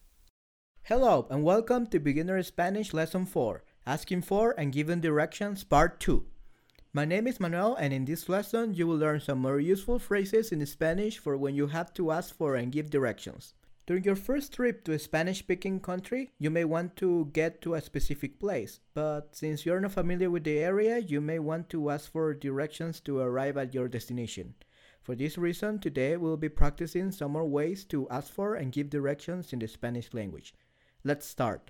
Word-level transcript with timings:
Hello, 0.83 1.27
and 1.29 1.43
welcome 1.43 1.85
to 1.87 1.99
Beginner 1.99 2.41
Spanish 2.43 2.93
Lesson 2.93 3.25
4 3.25 3.61
Asking 3.85 4.21
for 4.21 4.55
and 4.57 4.71
Giving 4.71 5.01
Directions 5.01 5.65
Part 5.65 5.99
2. 5.99 6.25
My 6.93 7.03
name 7.03 7.27
is 7.27 7.41
Manuel, 7.41 7.75
and 7.75 7.91
in 7.91 8.05
this 8.05 8.29
lesson, 8.29 8.73
you 8.73 8.87
will 8.87 8.95
learn 8.95 9.19
some 9.19 9.39
more 9.39 9.59
useful 9.59 9.99
phrases 9.99 10.53
in 10.53 10.65
Spanish 10.65 11.17
for 11.17 11.35
when 11.35 11.55
you 11.55 11.67
have 11.67 11.93
to 11.95 12.11
ask 12.11 12.33
for 12.33 12.55
and 12.55 12.71
give 12.71 12.89
directions. 12.89 13.53
During 13.91 14.05
your 14.05 14.15
first 14.15 14.53
trip 14.53 14.85
to 14.85 14.93
a 14.93 14.99
Spanish 14.99 15.39
speaking 15.39 15.81
country, 15.81 16.31
you 16.39 16.49
may 16.49 16.63
want 16.63 16.95
to 16.95 17.29
get 17.33 17.61
to 17.63 17.73
a 17.73 17.81
specific 17.81 18.39
place, 18.39 18.79
but 18.93 19.35
since 19.35 19.65
you're 19.65 19.81
not 19.81 19.91
familiar 19.91 20.29
with 20.29 20.45
the 20.45 20.59
area, 20.59 20.99
you 20.99 21.19
may 21.19 21.39
want 21.39 21.69
to 21.71 21.89
ask 21.89 22.09
for 22.09 22.33
directions 22.33 23.01
to 23.01 23.19
arrive 23.19 23.57
at 23.57 23.73
your 23.73 23.89
destination. 23.89 24.55
For 25.01 25.13
this 25.13 25.37
reason, 25.37 25.77
today 25.79 26.15
we'll 26.15 26.37
be 26.37 26.47
practicing 26.47 27.11
some 27.11 27.33
more 27.33 27.45
ways 27.45 27.83
to 27.87 28.07
ask 28.09 28.31
for 28.31 28.55
and 28.55 28.71
give 28.71 28.89
directions 28.89 29.51
in 29.51 29.59
the 29.59 29.67
Spanish 29.67 30.13
language. 30.13 30.53
Let's 31.03 31.27
start. 31.27 31.69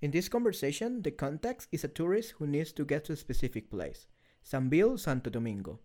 In 0.00 0.10
this 0.10 0.28
conversation, 0.28 1.00
the 1.02 1.12
context 1.12 1.68
is 1.70 1.84
a 1.84 1.86
tourist 1.86 2.32
who 2.38 2.48
needs 2.48 2.72
to 2.72 2.84
get 2.84 3.04
to 3.04 3.12
a 3.12 3.16
specific 3.16 3.70
place, 3.70 4.08
Sambil 4.42 4.98
Santo 4.98 5.30
Domingo. 5.30 5.78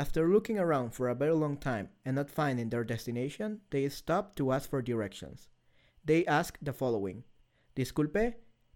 After 0.00 0.26
looking 0.26 0.58
around 0.58 0.94
for 0.94 1.10
a 1.10 1.14
very 1.14 1.34
long 1.34 1.58
time 1.58 1.90
and 2.06 2.16
not 2.16 2.30
finding 2.30 2.70
their 2.70 2.84
destination, 2.84 3.60
they 3.68 3.86
stop 3.90 4.34
to 4.36 4.50
ask 4.50 4.70
for 4.70 4.80
directions. 4.80 5.50
They 6.06 6.24
ask 6.24 6.56
the 6.62 6.72
following 6.72 7.24
Disculpe, 7.76 8.32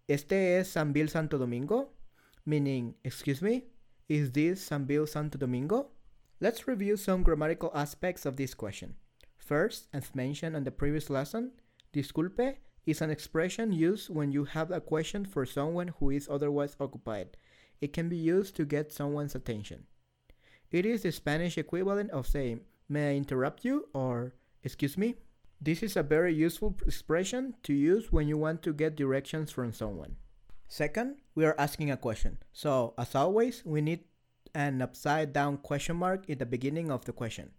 ¿este 0.06 0.58
es 0.58 0.68
Sambil 0.68 1.08
Santo 1.08 1.38
Domingo? 1.38 1.88
Meaning, 2.44 2.96
excuse 3.04 3.40
me, 3.40 3.64
is 4.06 4.32
this 4.32 4.60
Sambil 4.60 5.06
Santo 5.06 5.38
Domingo? 5.38 5.92
Let's 6.42 6.68
review 6.68 6.98
some 6.98 7.22
grammatical 7.22 7.72
aspects 7.74 8.26
of 8.26 8.36
this 8.36 8.52
question. 8.52 8.94
First, 9.38 9.88
as 9.94 10.14
mentioned 10.14 10.54
in 10.54 10.64
the 10.64 10.70
previous 10.70 11.08
lesson, 11.08 11.52
disculpe 11.94 12.56
is 12.84 13.00
an 13.00 13.08
expression 13.08 13.72
used 13.72 14.10
when 14.10 14.30
you 14.30 14.44
have 14.44 14.70
a 14.70 14.78
question 14.78 15.24
for 15.24 15.46
someone 15.46 15.88
who 15.88 16.10
is 16.10 16.28
otherwise 16.28 16.76
occupied. 16.78 17.38
It 17.80 17.94
can 17.94 18.10
be 18.10 18.18
used 18.18 18.56
to 18.56 18.66
get 18.66 18.92
someone's 18.92 19.34
attention. 19.34 19.86
It 20.74 20.84
is 20.84 21.02
the 21.02 21.12
Spanish 21.12 21.56
equivalent 21.56 22.10
of 22.10 22.26
saying, 22.26 22.62
May 22.88 23.12
I 23.12 23.14
interrupt 23.14 23.64
you? 23.64 23.86
or 23.94 24.34
Excuse 24.64 24.98
me? 24.98 25.14
This 25.60 25.84
is 25.84 25.96
a 25.96 26.02
very 26.02 26.34
useful 26.34 26.74
expression 26.84 27.54
to 27.62 27.72
use 27.72 28.10
when 28.10 28.26
you 28.26 28.36
want 28.36 28.62
to 28.62 28.72
get 28.72 28.96
directions 28.96 29.52
from 29.52 29.72
someone. 29.72 30.16
Second, 30.66 31.18
we 31.36 31.44
are 31.44 31.54
asking 31.60 31.92
a 31.92 31.96
question. 31.96 32.38
So, 32.52 32.94
as 32.98 33.14
always, 33.14 33.62
we 33.64 33.82
need 33.82 34.00
an 34.52 34.82
upside 34.82 35.32
down 35.32 35.58
question 35.58 35.94
mark 35.94 36.28
in 36.28 36.38
the 36.38 36.44
beginning 36.44 36.90
of 36.90 37.04
the 37.04 37.12
question. 37.12 37.52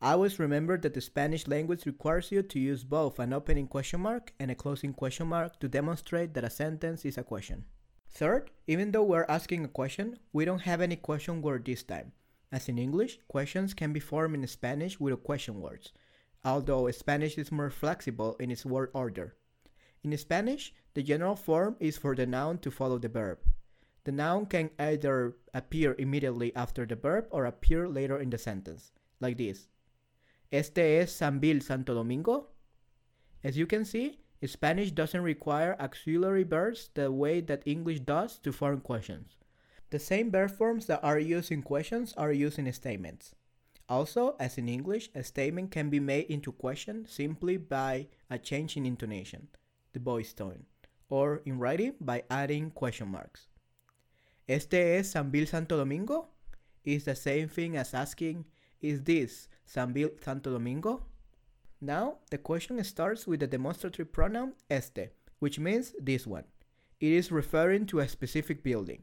Always 0.00 0.38
remember 0.38 0.78
that 0.78 0.94
the 0.94 1.02
Spanish 1.02 1.46
language 1.46 1.84
requires 1.84 2.32
you 2.32 2.42
to 2.42 2.58
use 2.58 2.84
both 2.84 3.18
an 3.18 3.34
opening 3.34 3.68
question 3.68 4.00
mark 4.00 4.32
and 4.40 4.50
a 4.50 4.54
closing 4.54 4.94
question 4.94 5.26
mark 5.26 5.60
to 5.60 5.68
demonstrate 5.68 6.32
that 6.32 6.44
a 6.44 6.48
sentence 6.48 7.04
is 7.04 7.18
a 7.18 7.22
question. 7.22 7.66
Third, 8.08 8.50
even 8.66 8.92
though 8.92 9.04
we're 9.04 9.26
asking 9.28 9.66
a 9.66 9.68
question, 9.68 10.18
we 10.32 10.46
don't 10.46 10.62
have 10.62 10.80
any 10.80 10.96
question 10.96 11.42
word 11.42 11.66
this 11.66 11.82
time. 11.82 12.12
As 12.52 12.68
in 12.68 12.78
English, 12.78 13.18
questions 13.28 13.74
can 13.74 13.92
be 13.92 14.00
formed 14.00 14.34
in 14.36 14.46
Spanish 14.46 15.00
with 15.00 15.22
question 15.24 15.60
words, 15.60 15.92
although 16.44 16.90
Spanish 16.90 17.36
is 17.36 17.50
more 17.50 17.70
flexible 17.70 18.36
in 18.38 18.50
its 18.50 18.64
word 18.64 18.90
order. 18.94 19.34
In 20.04 20.16
Spanish, 20.16 20.72
the 20.94 21.02
general 21.02 21.34
form 21.34 21.76
is 21.80 21.98
for 21.98 22.14
the 22.14 22.26
noun 22.26 22.58
to 22.58 22.70
follow 22.70 22.98
the 22.98 23.08
verb. 23.08 23.38
The 24.04 24.12
noun 24.12 24.46
can 24.46 24.70
either 24.78 25.36
appear 25.52 25.96
immediately 25.98 26.54
after 26.54 26.86
the 26.86 26.94
verb 26.94 27.26
or 27.30 27.44
appear 27.44 27.88
later 27.88 28.20
in 28.20 28.30
the 28.30 28.38
sentence, 28.38 28.92
like 29.20 29.36
this. 29.36 29.66
Este 30.52 30.78
es 30.78 31.12
Sambil 31.12 31.60
Santo 31.60 31.94
Domingo? 31.94 32.46
As 33.42 33.58
you 33.58 33.66
can 33.66 33.84
see, 33.84 34.20
Spanish 34.44 34.92
doesn't 34.92 35.22
require 35.22 35.76
auxiliary 35.80 36.44
verbs 36.44 36.90
the 36.94 37.10
way 37.10 37.40
that 37.40 37.66
English 37.66 38.00
does 38.00 38.38
to 38.38 38.52
form 38.52 38.80
questions. 38.80 39.36
The 39.90 39.98
same 39.98 40.30
verb 40.30 40.50
forms 40.50 40.86
that 40.86 41.04
are 41.04 41.18
used 41.18 41.52
in 41.52 41.62
questions 41.62 42.12
are 42.16 42.32
used 42.32 42.58
in 42.58 42.72
statements. 42.72 43.34
Also, 43.88 44.34
as 44.40 44.58
in 44.58 44.68
English, 44.68 45.10
a 45.14 45.22
statement 45.22 45.70
can 45.70 45.90
be 45.90 46.00
made 46.00 46.26
into 46.26 46.50
question 46.50 47.06
simply 47.08 47.56
by 47.56 48.08
a 48.28 48.38
change 48.38 48.76
in 48.76 48.84
intonation, 48.84 49.46
the 49.92 50.00
voice 50.00 50.32
tone, 50.32 50.64
or 51.08 51.40
in 51.44 51.58
writing 51.58 51.94
by 52.00 52.24
adding 52.28 52.70
question 52.70 53.08
marks. 53.08 53.46
Este 54.48 54.74
es 54.74 55.10
Sambil 55.10 55.46
Santo 55.46 55.76
Domingo? 55.76 56.28
Is 56.84 57.04
the 57.04 57.14
same 57.14 57.48
thing 57.48 57.76
as 57.76 57.94
asking, 57.94 58.44
is 58.80 59.02
this 59.02 59.48
Sambil 59.66 60.10
Santo 60.20 60.52
Domingo? 60.52 61.02
Now, 61.80 62.18
the 62.30 62.38
question 62.38 62.82
starts 62.82 63.26
with 63.26 63.40
the 63.40 63.46
demonstrative 63.46 64.12
pronoun 64.12 64.54
este, 64.68 65.10
which 65.38 65.60
means 65.60 65.94
this 66.00 66.26
one. 66.26 66.44
It 66.98 67.12
is 67.12 67.30
referring 67.30 67.86
to 67.86 68.00
a 68.00 68.08
specific 68.08 68.64
building. 68.64 69.02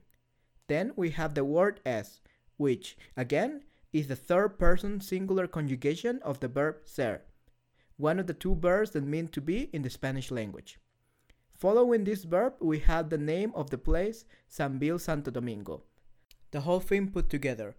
Then 0.68 0.94
we 0.96 1.12
have 1.12 1.34
the 1.34 1.44
word 1.44 1.80
es, 1.86 2.22
which, 2.58 2.98
again, 3.18 3.64
is 3.92 4.08
the 4.08 4.16
third 4.16 4.58
person 4.58 5.02
singular 5.02 5.48
conjugation 5.48 6.20
of 6.24 6.40
the 6.40 6.48
verb 6.48 6.78
ser, 6.86 7.22
one 7.98 8.20
of 8.20 8.28
the 8.28 8.34
two 8.34 8.56
verbs 8.56 8.92
that 8.92 9.04
mean 9.04 9.28
to 9.30 9.42
be 9.42 9.70
in 9.74 9.82
the 9.82 9.90
Spanish 9.90 10.32
language. 10.32 10.80
Following 11.54 12.04
this 12.04 12.24
verb, 12.24 12.54
we 12.60 12.80
have 12.80 13.10
the 13.10 13.18
name 13.18 13.52
of 13.56 13.70
the 13.70 13.78
place, 13.78 14.26
Sambil 14.48 15.00
Santo 15.00 15.32
Domingo. 15.32 15.84
The 16.52 16.62
whole 16.62 16.80
thing 16.80 17.10
put 17.10 17.30
together. 17.30 17.76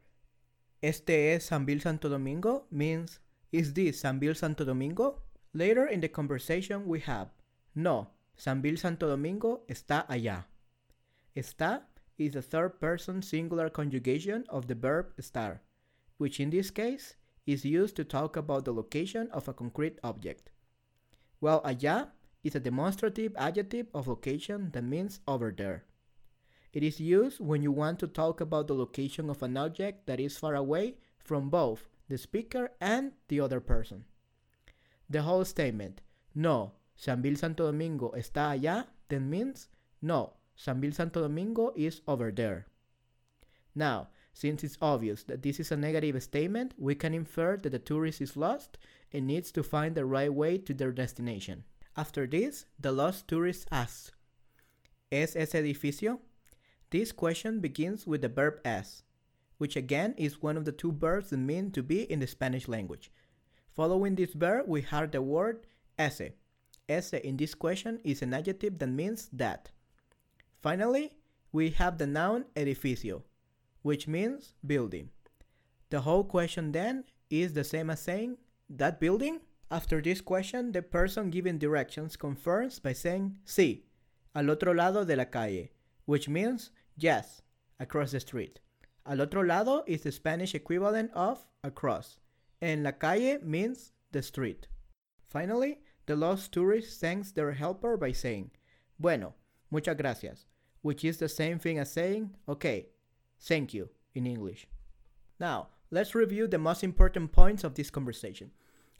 Este 0.83 1.11
es 1.11 1.45
Sambil 1.45 1.81
Santo 1.81 2.09
Domingo 2.09 2.65
means, 2.71 3.19
is 3.53 3.72
this 3.72 4.01
Sambil 4.01 4.34
Santo 4.34 4.65
Domingo? 4.65 5.22
Later 5.53 5.87
in 5.87 6.01
the 6.01 6.09
conversation, 6.09 6.87
we 6.87 7.01
have, 7.01 7.28
no, 7.75 8.09
Sambil 8.37 8.77
Santo 8.77 9.09
Domingo 9.09 9.62
está 9.69 10.06
allá. 10.09 10.45
Está 11.37 11.83
is 12.19 12.32
the 12.32 12.42
third 12.42 12.80
person 12.80 13.22
singular 13.22 13.69
conjugation 13.69 14.44
of 14.48 14.66
the 14.66 14.75
verb 14.75 15.12
estar, 15.20 15.60
which 16.19 16.41
in 16.41 16.50
this 16.50 16.70
case 16.70 17.16
is 17.47 17.64
used 17.64 17.97
to 17.97 18.04
talk 18.04 18.36
about 18.36 18.64
the 18.64 18.72
location 18.72 19.28
of 19.32 19.48
a 19.48 19.52
concrete 19.52 19.98
object. 20.02 20.50
While 21.41 21.62
allá 21.62 22.08
is 22.42 22.54
a 22.54 22.60
demonstrative 22.60 23.34
adjective 23.36 23.86
of 23.94 24.06
location 24.06 24.70
that 24.72 24.84
means 24.84 25.20
over 25.26 25.50
there. 25.50 25.84
It 26.72 26.82
is 26.82 27.00
used 27.00 27.41
when 27.41 27.62
you 27.62 27.72
want 27.72 27.98
to 28.00 28.06
talk 28.06 28.41
about 28.41 28.66
the 28.66 28.74
location 28.74 29.30
of 29.30 29.42
an 29.42 29.56
object 29.56 30.06
that 30.06 30.20
is 30.20 30.36
far 30.36 30.54
away 30.54 30.97
from 31.19 31.48
both 31.48 31.88
the 32.08 32.19
speaker 32.19 32.70
and 32.80 33.12
the 33.28 33.41
other 33.41 33.60
person. 33.60 34.04
The 35.08 35.22
whole 35.22 35.44
statement, 35.44 36.00
no, 36.34 36.72
Sambil 36.97 37.36
Santo 37.36 37.66
Domingo 37.66 38.12
está 38.16 38.59
allá, 38.59 38.86
then 39.09 39.30
means, 39.30 39.68
no, 40.03 40.34
Sambil 40.56 40.92
Santo 40.92 41.22
Domingo 41.22 41.72
is 41.77 42.01
over 42.06 42.30
there. 42.30 42.66
Now, 43.74 44.09
since 44.33 44.65
it's 44.65 44.78
obvious 44.80 45.22
that 45.24 45.42
this 45.42 45.60
is 45.60 45.71
a 45.71 45.77
negative 45.77 46.21
statement, 46.22 46.74
we 46.77 46.95
can 46.95 47.15
infer 47.15 47.56
that 47.56 47.71
the 47.71 47.78
tourist 47.78 48.21
is 48.21 48.36
lost 48.36 48.78
and 49.12 49.27
needs 49.27 49.53
to 49.53 49.62
find 49.62 49.95
the 49.95 50.04
right 50.04 50.33
way 50.33 50.59
to 50.59 50.74
their 50.74 50.92
destination. 50.92 51.65
After 51.97 52.27
this, 52.27 52.66
the 52.78 52.91
lost 52.91 53.28
tourist 53.28 53.68
asks, 53.71 54.10
¿Es 55.12 55.36
ese 55.36 55.54
edificio? 55.54 56.18
This 56.91 57.12
question 57.12 57.60
begins 57.60 58.06
with 58.06 58.22
the 58.22 58.28
verb 58.28 58.60
es, 58.65 59.04
which 59.59 59.77
again 59.77 60.15
is 60.16 60.42
one 60.42 60.56
of 60.56 60.65
the 60.65 60.72
two 60.72 60.92
verbs 60.92 61.30
that 61.30 61.36
mean 61.36 61.71
to 61.71 61.83
be 61.83 62.03
in 62.03 62.18
the 62.18 62.27
Spanish 62.27 62.66
language. 62.66 63.12
Following 63.74 64.16
this 64.16 64.33
verb, 64.33 64.66
we 64.66 64.83
have 64.83 65.12
the 65.12 65.22
word 65.22 65.66
ese. 65.98 66.33
Ese 66.89 67.15
in 67.15 67.36
this 67.36 67.54
question 67.54 68.01
is 68.04 68.22
an 68.22 68.34
adjective 68.34 68.78
that 68.78 68.89
means 68.89 69.28
that. 69.33 69.71
Finally, 70.65 71.13
we 71.53 71.69
have 71.69 71.99
the 71.99 72.07
noun 72.07 72.47
edificio, 72.57 73.21
which 73.83 74.09
means 74.09 74.55
building. 74.66 75.11
The 75.91 76.01
whole 76.01 76.25
question 76.25 76.72
then 76.72 77.05
is 77.28 77.53
the 77.53 77.65
same 77.65 77.91
as 77.91 78.01
saying, 78.01 78.39
that 78.71 78.99
building? 78.99 79.41
After 79.71 80.01
this 80.01 80.22
question, 80.22 80.72
the 80.72 80.81
person 80.81 81.28
giving 81.28 81.59
directions 81.59 82.16
confirms 82.16 82.78
by 82.78 82.95
saying 82.95 83.37
sí, 83.45 83.83
al 84.34 84.51
otro 84.51 84.72
lado 84.72 85.05
de 85.05 85.15
la 85.15 85.27
calle, 85.27 85.69
which 86.07 86.31
means 86.31 86.71
yes, 86.97 87.43
across 87.78 88.13
the 88.13 88.21
street. 88.21 88.59
Al 89.05 89.21
otro 89.21 89.43
lado 89.43 89.84
is 89.87 90.01
the 90.01 90.13
Spanish 90.13 90.55
equivalent 90.55 91.11
of 91.13 91.47
across, 91.63 92.21
and 92.63 92.83
la 92.84 92.93
calle 92.93 93.37
means 93.43 93.93
the 94.13 94.22
street. 94.22 94.66
Finally, 95.28 95.81
the 96.07 96.16
lost 96.16 96.53
tourist 96.53 97.03
thanks 97.03 97.33
their 97.33 97.53
helper 97.53 97.99
by 97.99 98.13
saying, 98.13 98.51
Bueno, 98.99 99.34
muchas 99.71 99.97
gracias, 99.99 100.47
which 100.84 101.03
is 101.03 101.16
the 101.16 101.31
same 101.31 101.59
thing 101.59 101.78
as 101.78 101.91
saying, 101.91 102.28
okay, 102.47 102.84
thank 103.41 103.72
you 103.72 103.89
in 104.15 104.27
English. 104.27 104.66
Now, 105.41 105.69
let's 105.91 106.15
review 106.15 106.47
the 106.47 106.59
most 106.59 106.84
important 106.84 107.33
points 107.33 107.65
of 107.65 107.75
this 107.75 107.89
conversation. 107.89 108.51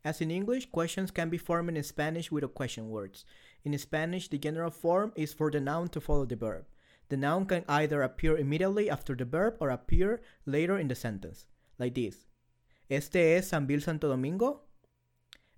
As 0.03 0.23
in 0.23 0.31
English, 0.31 0.71
questions 0.71 1.11
can 1.11 1.29
be 1.29 1.37
formed 1.37 1.77
in 1.77 1.83
Spanish 1.83 2.33
with 2.33 2.55
question 2.55 2.89
words. 2.89 3.27
In 3.65 3.77
Spanish, 3.77 4.29
the 4.29 4.39
general 4.39 4.71
form 4.71 5.13
is 5.15 5.35
for 5.35 5.51
the 5.51 5.61
noun 5.61 5.89
to 5.89 6.01
follow 6.01 6.25
the 6.25 6.37
verb. 6.37 6.65
The 7.11 7.19
noun 7.19 7.45
can 7.45 7.67
either 7.69 8.01
appear 8.01 8.39
immediately 8.39 8.89
after 8.89 9.15
the 9.15 9.27
verb 9.27 9.57
or 9.61 9.69
appear 9.69 10.23
later 10.47 10.79
in 10.79 10.89
the 10.89 10.95
sentence, 10.95 11.45
like 11.79 11.95
this. 11.95 12.25
¿Este 12.89 13.37
es 13.37 13.49
Sambil 13.49 13.83
Santo 13.83 14.09
Domingo? 14.09 14.63